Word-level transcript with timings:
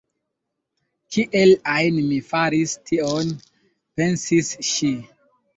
“Kiel 1.15 1.53
ajn 1.73 1.99
mi 2.07 2.17
faris 2.31 2.73
tion?” 2.89 3.31
pensis 3.99 4.51
ŝi. 4.73 4.95